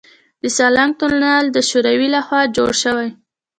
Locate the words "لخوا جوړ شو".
2.15-2.93